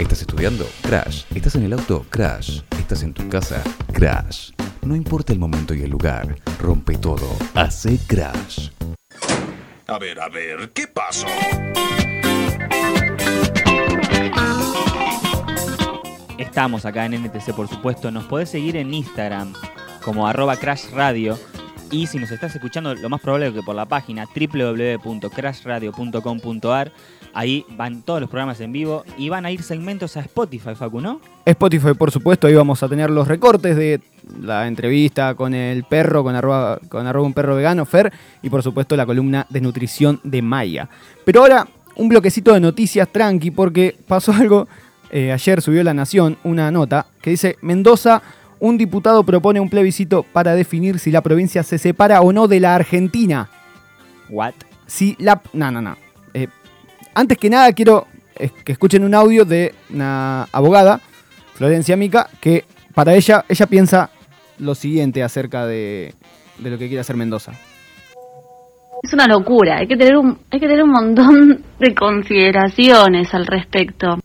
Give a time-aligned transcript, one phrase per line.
[0.00, 0.66] ¿Estás estudiando?
[0.80, 1.24] Crash.
[1.34, 2.06] ¿Estás en el auto?
[2.08, 2.62] Crash.
[2.78, 3.62] ¿Estás en tu casa?
[3.92, 4.50] Crash.
[4.80, 7.28] No importa el momento y el lugar, rompe todo.
[7.52, 8.70] Hace Crash.
[9.86, 11.26] A ver, a ver, ¿qué pasó?
[16.38, 18.10] Estamos acá en NTC, por supuesto.
[18.10, 19.52] Nos podés seguir en Instagram
[20.02, 21.38] como arroba Crash Radio.
[21.92, 26.92] Y si nos estás escuchando, lo más probable es que por la página www.crashradio.com.ar,
[27.34, 31.00] ahí van todos los programas en vivo y van a ir segmentos a Spotify, Facu,
[31.00, 31.20] ¿no?
[31.44, 34.00] Spotify, por supuesto, ahí vamos a tener los recortes de
[34.40, 38.62] la entrevista con el perro, con arroba, con arroba un perro vegano, Fer, y por
[38.62, 40.88] supuesto la columna de nutrición de Maya.
[41.24, 41.66] Pero ahora,
[41.96, 44.68] un bloquecito de noticias tranqui, porque pasó algo,
[45.10, 48.22] eh, ayer subió La Nación una nota que dice, Mendoza
[48.60, 52.60] un diputado propone un plebiscito para definir si la provincia se separa o no de
[52.60, 53.48] la Argentina.
[54.28, 54.54] What?
[54.86, 55.40] Si la...
[55.52, 55.96] No, no, no.
[56.34, 56.46] Eh,
[57.14, 61.00] antes que nada quiero eh, que escuchen un audio de una abogada,
[61.54, 62.64] Florencia Mica, que
[62.94, 64.10] para ella, ella piensa
[64.58, 66.14] lo siguiente acerca de,
[66.58, 67.52] de lo que quiere hacer Mendoza.
[69.02, 73.46] Es una locura, hay que tener un, hay que tener un montón de consideraciones al
[73.46, 74.19] respecto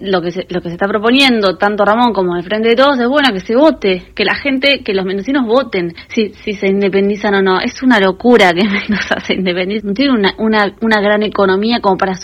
[0.00, 2.98] lo que se, lo que se está proponiendo tanto Ramón como el Frente de Todos
[2.98, 6.68] es bueno que se vote, que la gente, que los mendocinos voten si, si se
[6.68, 7.60] independizan o no.
[7.60, 9.86] Es una locura que Mendoza se independice.
[9.86, 12.14] No tiene una, una, una gran economía como para,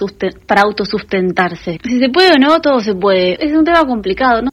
[0.46, 1.78] para autosustentarse.
[1.84, 3.36] Si se puede o no, todo se puede.
[3.44, 4.50] Es un tema complicado, ¿no?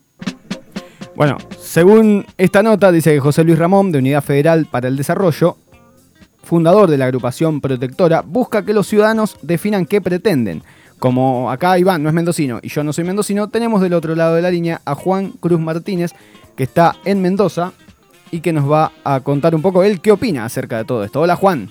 [1.16, 5.58] Bueno, según esta nota, dice que José Luis Ramón, de Unidad Federal para el Desarrollo,
[6.44, 10.64] fundador de la agrupación protectora, busca que los ciudadanos definan qué pretenden
[11.04, 14.36] como acá Iván no es mendocino y yo no soy mendocino, tenemos del otro lado
[14.36, 16.14] de la línea a Juan Cruz Martínez,
[16.56, 17.74] que está en Mendoza
[18.32, 21.20] y que nos va a contar un poco él qué opina acerca de todo esto.
[21.20, 21.70] Hola Juan.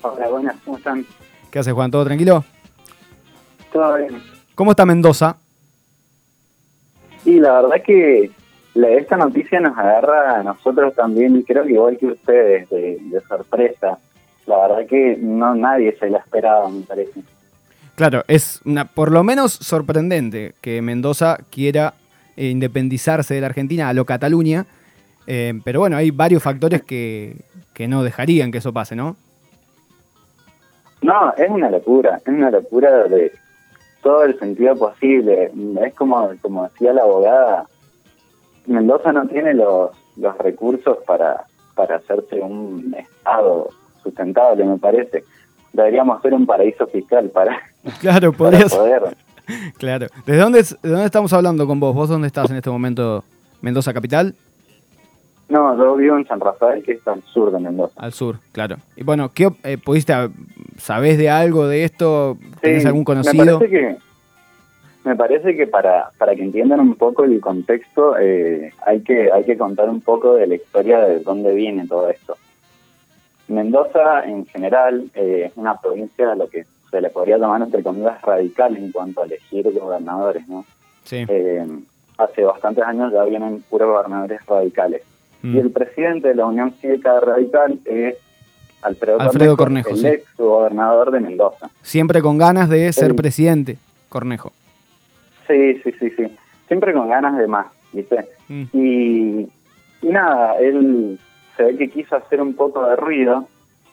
[0.00, 1.04] Hola, buenas, ¿cómo están?
[1.50, 1.90] ¿Qué hace Juan?
[1.90, 2.46] ¿Todo tranquilo?
[3.70, 4.22] Todo bien.
[4.54, 5.36] ¿Cómo está Mendoza?
[7.26, 8.30] Y la verdad que
[8.74, 13.20] esta noticia nos agarra a nosotros también, y creo que igual que ustedes, de, de
[13.28, 13.98] sorpresa.
[14.46, 17.20] La verdad que no nadie se la esperaba, me parece.
[17.98, 21.94] Claro, es una, por lo menos sorprendente que Mendoza quiera
[22.36, 24.66] eh, independizarse de la Argentina a lo Cataluña,
[25.26, 27.34] eh, pero bueno, hay varios factores que,
[27.74, 29.16] que no dejarían que eso pase, ¿no?
[31.02, 33.32] No, es una locura, es una locura de
[34.00, 35.50] todo el sentido posible.
[35.84, 37.66] Es como, como decía la abogada,
[38.66, 43.70] Mendoza no tiene los, los recursos para, para hacerse un Estado
[44.04, 45.24] sustentable, me parece
[45.72, 47.60] deberíamos ser un paraíso fiscal para,
[48.00, 48.66] claro, poder.
[49.78, 50.08] Claro.
[50.26, 51.94] ¿Desde dónde, ¿De dónde estamos hablando con vos?
[51.94, 53.24] ¿Vos dónde estás en este momento?
[53.62, 54.34] ¿Mendoza capital?
[55.48, 57.98] No, yo vivo en San Rafael, que es al sur de Mendoza.
[57.98, 58.76] Al sur, claro.
[58.94, 60.12] Y bueno, ¿qué eh, pudiste,
[60.76, 62.36] sabés de algo de esto?
[62.60, 63.58] ¿Tienes algún conocido?
[63.58, 63.96] Me parece que,
[65.04, 69.44] me parece que para, para que entiendan un poco el contexto, eh, hay, que, hay
[69.44, 72.36] que contar un poco de la historia de dónde viene todo esto.
[73.48, 77.82] Mendoza, en general, eh, es una provincia a lo que se le podría llamar, entre
[77.82, 80.64] comillas, radical en cuanto a elegir gobernadores, ¿no?
[81.04, 81.24] Sí.
[81.28, 81.66] Eh,
[82.18, 85.02] hace bastantes años ya vienen puros gobernadores radicales.
[85.42, 85.56] Mm.
[85.56, 88.16] Y el presidente de la Unión Cívica Radical es
[88.82, 91.70] Alfredo, Cornejo, el ex gobernador de Mendoza.
[91.82, 93.76] Siempre con ganas de ser presidente,
[94.08, 94.52] Cornejo.
[95.46, 96.36] Sí, sí, sí, sí.
[96.68, 98.26] Siempre con ganas de más, ¿viste?
[98.48, 98.64] Mm.
[98.72, 99.48] Y,
[100.02, 101.18] y nada, él
[101.56, 103.48] se ve que quiso hacer un poco de ruido.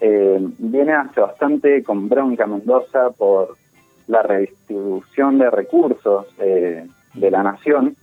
[0.08, 3.58] Eh, viene hace bastante con bronca Mendoza por
[4.06, 6.86] la redistribución de recursos eh,
[7.16, 7.96] de la nación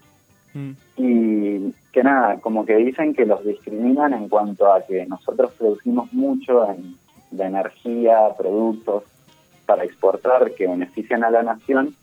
[0.52, 0.70] mm.
[0.96, 6.12] y que nada, como que dicen que los discriminan en cuanto a que nosotros producimos
[6.12, 6.96] mucho en,
[7.30, 9.04] de energía, productos
[9.64, 11.94] para exportar que benefician a la nación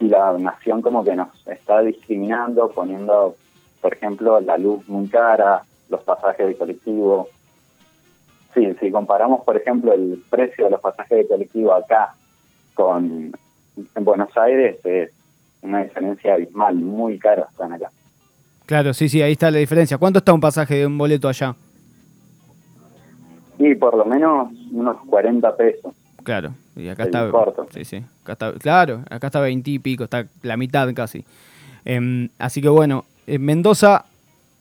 [0.00, 3.36] y la nación como que nos está discriminando poniendo,
[3.80, 7.28] por ejemplo, la luz muy cara, los pasajes de colectivo.
[8.54, 12.14] Sí, si comparamos, por ejemplo, el precio de los pasajes de colectivo acá
[12.74, 13.32] con
[13.94, 15.10] en Buenos Aires, es
[15.62, 17.90] una diferencia abismal, muy caros están acá.
[18.66, 19.98] Claro, sí, sí, ahí está la diferencia.
[19.98, 21.54] ¿Cuánto está un pasaje de un boleto allá?
[23.58, 25.94] Y por lo menos unos 40 pesos.
[26.22, 27.30] Claro, y acá está.
[27.30, 27.66] Corto.
[27.72, 28.04] Sí, sí.
[28.22, 31.24] Acá está, claro, acá está 20 y pico, está la mitad casi.
[31.84, 34.04] Em, así que bueno, en Mendoza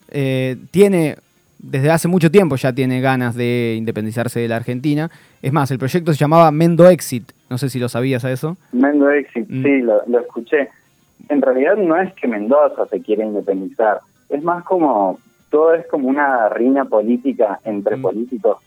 [0.09, 1.17] eh, tiene,
[1.59, 5.09] desde hace mucho tiempo ya tiene ganas de independizarse de la Argentina.
[5.41, 7.31] Es más, el proyecto se llamaba Mendo Exit.
[7.49, 8.57] No sé si lo sabías a eso.
[8.71, 9.63] Mendo Exit, mm.
[9.63, 10.69] sí, lo, escuché.
[11.29, 13.99] En realidad no es que Mendoza se quiera independizar.
[14.29, 15.19] Es más como,
[15.49, 18.01] todo es como una riña política entre mm.
[18.01, 18.57] políticos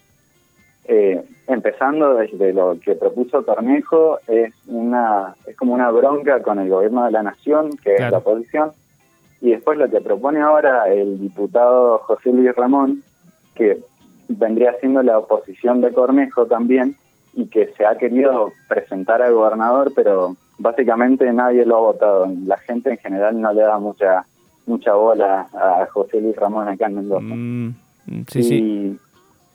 [0.93, 6.69] eh, empezando desde lo que propuso Cornejo, es una es como una bronca con el
[6.69, 8.73] gobierno de la nación, que es la oposición,
[9.41, 13.03] y después lo que propone ahora el diputado José Luis Ramón,
[13.55, 13.79] que
[14.29, 16.97] vendría siendo la oposición de Cornejo también,
[17.33, 22.29] y que se ha querido presentar al gobernador, pero básicamente nadie lo ha votado.
[22.45, 24.25] La gente en general no le da mucha
[24.67, 27.25] mucha bola a José Luis Ramón acá en Mendoza.
[27.25, 27.75] Mm,
[28.29, 28.99] sí, sí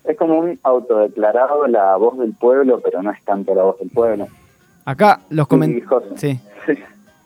[0.05, 3.89] es como un autodeclarado la voz del pueblo, pero no es tanto la voz del
[3.89, 4.27] pueblo.
[4.85, 5.47] Acá los,
[6.15, 6.39] sí.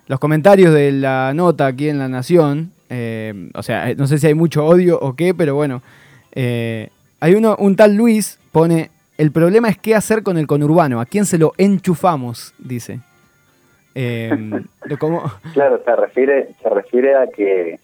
[0.10, 4.26] Los comentarios de la nota aquí en La Nación, eh, o sea, no sé si
[4.26, 5.84] hay mucho odio o qué, pero bueno,
[6.32, 6.90] eh,
[7.20, 8.90] hay uno, un tal Luis pone,
[9.20, 13.02] el problema es qué hacer con el conurbano, a quién se lo enchufamos, dice.
[13.94, 14.36] Eh,
[15.54, 17.80] Claro, se refiere, se refiere a que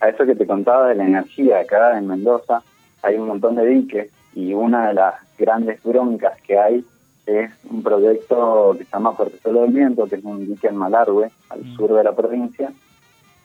[0.00, 2.62] a eso que te contaba de la energía acá en Mendoza,
[3.02, 6.84] hay un montón de diques y una de las grandes broncas que hay
[7.24, 10.76] es un proyecto que se llama Puerto Solo del Viento, que es un dique en
[10.76, 11.76] Malargüe, al mm.
[11.76, 12.72] sur de la provincia,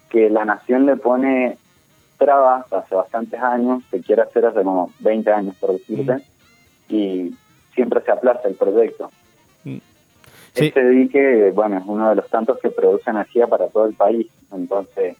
[0.09, 1.57] que la nación le pone
[2.17, 6.95] trabas hace bastantes años, se quiere hacer hace como 20 años, por decirte, mm.
[6.95, 7.35] y
[7.73, 9.11] siempre se aplaza el proyecto.
[9.63, 9.77] Mm.
[10.55, 14.27] Este dique, bueno, es uno de los tantos que produce energía para todo el país,
[14.53, 15.17] entonces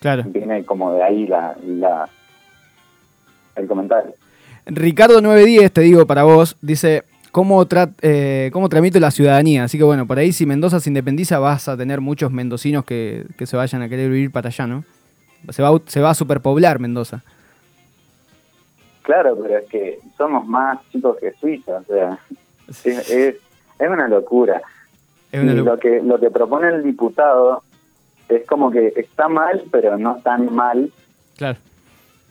[0.00, 0.24] claro.
[0.26, 2.08] viene como de ahí la, la
[3.56, 4.12] el comentario.
[4.66, 7.66] Ricardo 910, te digo para vos, dice, ¿cómo,
[8.02, 9.64] eh, ¿cómo tramito la ciudadanía?
[9.64, 13.26] Así que bueno, por ahí si Mendoza se independiza vas a tener muchos mendocinos que,
[13.44, 14.84] se vayan a querer vivir para allá, ¿no?
[15.48, 17.22] Se va, se va a superpoblar Mendoza.
[19.02, 22.18] Claro, pero es que somos más chicos que Suiza, o sea,
[22.86, 23.34] es,
[23.80, 24.62] una locura.
[25.32, 27.64] y lo que lo que propone el diputado
[28.28, 30.92] es como que está mal, pero no tan mal.
[31.36, 31.58] Claro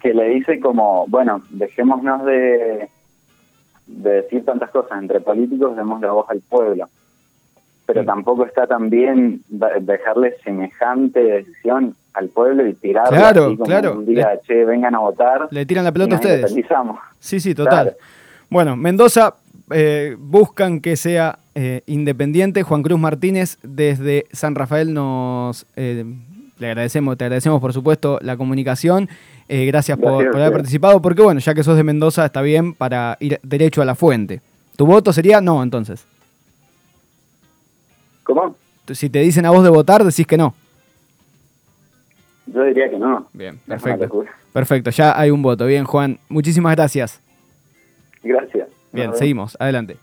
[0.02, 2.90] que le dice como, bueno, dejémonos de,
[3.92, 6.88] de decir tantas cosas entre políticos, demos la voz al pueblo.
[7.86, 13.66] Pero tampoco está tan bien dejarle semejante decisión al pueblo y tirarlo claro, así como
[13.66, 13.94] claro.
[13.98, 15.48] un día, che, vengan a votar.
[15.52, 16.56] Le tiran la pelota a ustedes.
[17.20, 17.96] Sí, sí, total.
[18.50, 19.36] Bueno, Mendoza
[19.72, 22.64] eh, buscan que sea eh, independiente.
[22.64, 26.06] Juan Cruz Martínez desde San Rafael nos eh,
[26.62, 29.10] le agradecemos, te agradecemos por supuesto la comunicación.
[29.50, 33.18] Eh, gracias, por, haber participado, porque bueno, ya que sos de Mendoza está bien para
[33.20, 34.42] ir derecho a la fuente.
[34.78, 36.06] ¿Tu voto sería no entonces?
[38.24, 38.56] ¿Cómo?
[38.94, 40.54] Si te dicen a vos de votar, decís que no.
[42.46, 43.28] Yo diría que no.
[43.34, 44.26] Bien, perfecto.
[44.54, 45.66] Perfecto, ya hay un voto.
[45.66, 47.20] Bien, Juan, muchísimas gracias.
[48.22, 48.70] Gracias.
[48.92, 49.98] Bien, seguimos, adelante.